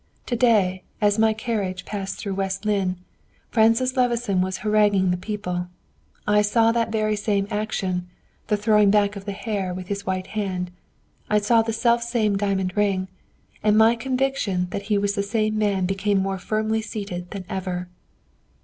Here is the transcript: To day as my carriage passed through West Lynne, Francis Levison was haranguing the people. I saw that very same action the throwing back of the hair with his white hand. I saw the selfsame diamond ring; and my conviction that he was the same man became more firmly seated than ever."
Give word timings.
To 0.25 0.35
day 0.35 0.81
as 0.99 1.19
my 1.19 1.31
carriage 1.31 1.85
passed 1.85 2.17
through 2.17 2.33
West 2.33 2.65
Lynne, 2.65 2.97
Francis 3.51 3.95
Levison 3.95 4.41
was 4.41 4.57
haranguing 4.65 5.11
the 5.11 5.15
people. 5.15 5.67
I 6.25 6.41
saw 6.41 6.71
that 6.71 6.91
very 6.91 7.15
same 7.15 7.47
action 7.51 8.07
the 8.47 8.57
throwing 8.57 8.89
back 8.89 9.15
of 9.15 9.25
the 9.25 9.31
hair 9.31 9.75
with 9.75 9.89
his 9.89 10.03
white 10.03 10.25
hand. 10.33 10.71
I 11.29 11.37
saw 11.37 11.61
the 11.61 11.71
selfsame 11.71 12.35
diamond 12.37 12.75
ring; 12.75 13.09
and 13.61 13.77
my 13.77 13.95
conviction 13.95 14.69
that 14.71 14.81
he 14.89 14.97
was 14.97 15.13
the 15.13 15.21
same 15.21 15.59
man 15.59 15.85
became 15.85 16.17
more 16.17 16.39
firmly 16.39 16.81
seated 16.81 17.29
than 17.29 17.45
ever." 17.47 17.87